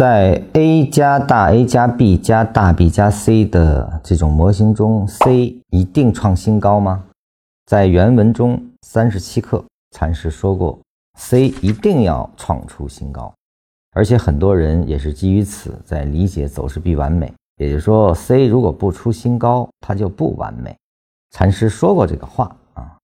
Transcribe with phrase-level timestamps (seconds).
[0.00, 7.04] 在 A 加大 A 加 B 加大 B 加 C 的这种模型中，C 一定创新高吗？
[7.66, 10.78] 在原文中三十七课，禅师说过
[11.18, 13.30] ，C 一定要创出新高，
[13.92, 20.74] 而且很多人也是基于此在理解走势必完美，也就是说，C 如果不出新高，它就不完美。
[21.30, 22.96] 禅师说过这个话啊。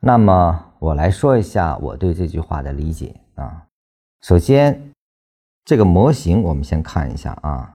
[0.00, 3.62] 那么我来说一下我对这句话的理解啊。
[4.22, 4.91] 首先。
[5.64, 7.72] 这个模型我们先看一下啊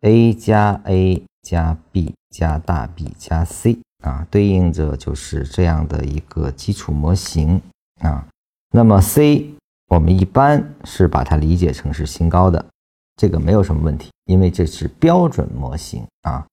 [0.00, 7.62] ，A 加 A 加 B 加大 B 加 C 啊，对应着就是这样的一个基础模型
[8.00, 8.26] 啊。
[8.72, 9.48] 那么 C
[9.88, 12.64] 我们一般是把它理解成是新高的，
[13.16, 16.44] 这个没有什么问题，因为这是标准模型啊。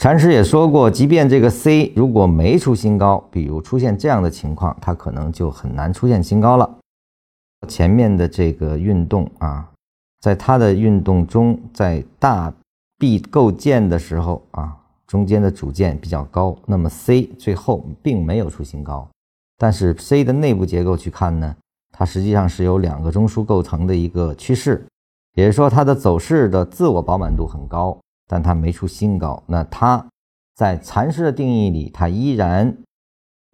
[0.00, 6.78] 禅师也说过，即便这个 C 如果没出新高，比如出现这样的情况，它可能就很难出现新高了。
[7.66, 9.66] 前面的这个运动啊。
[10.20, 12.52] 在它的运动中，在大
[12.98, 14.76] B 构建的时候啊，
[15.06, 19.08] 中间的主件比较高，那么 C 最后并没有出新高，
[19.56, 21.56] 但是 C 的内部结构去看呢，
[21.90, 24.86] 它实际上是由两个中枢构成的一个趋势，
[25.34, 30.06] 也就是说它的走势的自我饱满度很高，但它没出新高，那它
[30.54, 32.76] 在禅师的定义里，它依然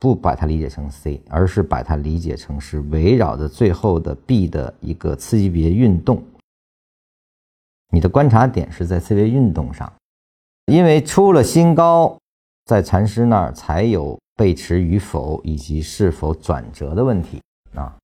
[0.01, 6.21] 不把它理解成 C，而是把它理解成是围绕着最后的 B 的一个次级别运动。
[7.93, 9.91] 你的观察点是在次别运动上，
[10.67, 12.19] 因为出了新高，
[12.65, 17.41] 在禅师那儿才有背驰与否以及是否转折的问题
[17.75, 17.97] 啊。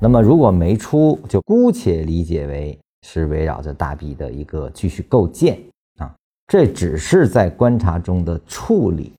[0.00, 5.58] 那么如果没出，就姑且理解为是围绕着大臂的一个继续构建
[5.98, 6.14] 啊。
[6.46, 9.12] 这只是在观察中的处理，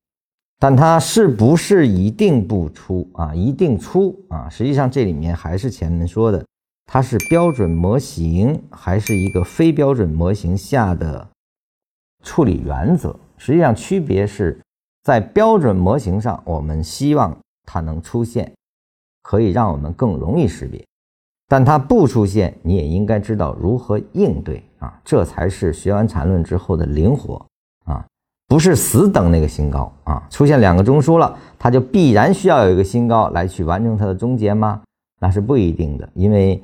[0.58, 3.36] 但它是不是一定不出啊？
[3.36, 4.50] 一定出啊？
[4.50, 6.44] 实际上这里面还是前面说的。
[6.92, 11.28] 它是标准模型还是一个非标准模型下的
[12.24, 13.16] 处理原则？
[13.38, 14.60] 实际上区别是
[15.04, 18.52] 在标准模型上，我们希望它能出现，
[19.22, 20.84] 可以让我们更容易识别；
[21.48, 25.00] 但它不出现，你也应该知道如何应对啊！
[25.06, 27.46] 这才是学完缠论之后的灵活
[27.86, 28.04] 啊，
[28.48, 30.28] 不是死等那个新高啊！
[30.32, 34.82] 出现两个中枢了，它就必然需要有一个新高来去完成它的终结吗？
[35.20, 36.60] 那是不一定的，因为。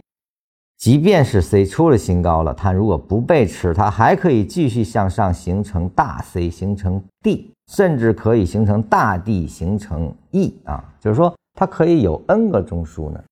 [0.77, 13.23] 即便是 C 出了新高了，它如果不背驰，它还可以继续向上形成大 C，形成 D，甚至可以形成大 D，形成 E 啊，就是说它可以有 N 个中枢呢，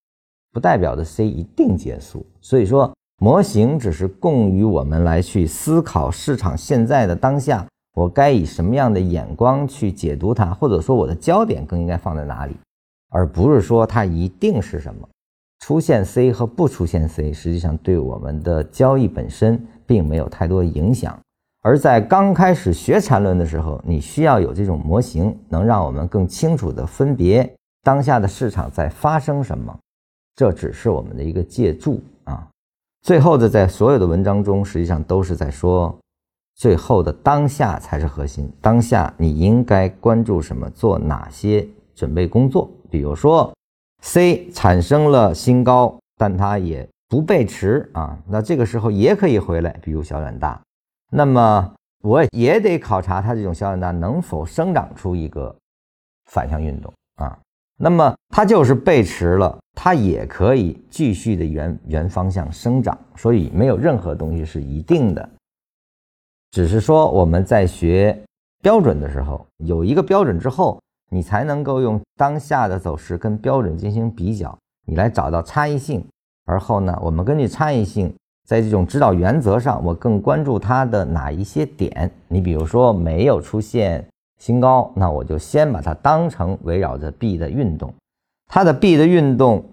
[0.52, 2.26] 不代表着 C 一定结束。
[2.42, 12.56] 所以说，模型只是供于我们来去思考市场现在的当下，我该以什么样的眼光去解读它，或者说我的焦点更应该放在哪里，
[13.10, 15.08] 而不是说它一定是什么。
[15.66, 21.18] 出现 C 和不出现 C，实际上对我们的交易本身并没有太多影响。
[21.62, 27.50] 而在刚开始学缠论的时候，你需要有这种模型，能让我们更清楚地分别
[27.82, 29.74] 当下的市场在发生什么。
[30.36, 32.46] 这只是我们的一个借助啊。
[33.02, 35.98] 最后的，在所有的文章中，实际上都是在说，
[36.56, 38.52] 最后的当下才是核心。
[38.60, 41.66] 当下你应该关注什么，做哪些
[41.96, 43.50] 准备工作，比如说。
[44.06, 50.62] C 产生了新高，但它也不背驰啊，那这个时候也可以回来，比如小远大。
[51.10, 55.56] 那么我也得考察它这种小远大能否生长出一个
[56.30, 57.40] 反向运动啊。
[57.80, 62.98] 那么它就是背驰了，它也可以继续的原原方向生长。
[63.16, 65.30] 所以没有任何东西是一定的，
[66.52, 68.22] 只是说我们在学
[68.62, 70.78] 标准的时候有一个标准之后。
[71.14, 74.58] 你才能够用当下的走势跟标准进行比较，
[74.88, 76.04] 你来找到差异性。
[76.46, 78.12] 而后呢，我们根据差异性，
[78.48, 82.12] 在这种指导原则上，我更关注它的哪一些点。
[82.28, 84.04] 你比如说没有出现
[84.40, 87.94] 新高，那我就先把它当成围绕着 B 的运动，
[88.48, 89.64] 它的 B 的运动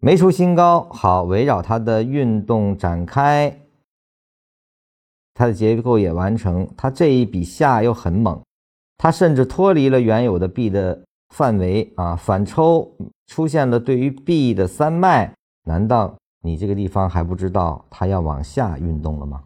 [0.00, 3.56] 没出新高，好，围绕它的运动展开，
[5.32, 8.38] 它的结构也完成，它这一笔下又很猛。
[9.02, 11.02] 它甚至脱离了原有的 B 的
[11.34, 12.86] 范围啊，反抽
[13.28, 15.32] 出现了对于 B 的三脉，
[15.64, 19.42] 难道你这个地方还不知道它要往下运动了吗？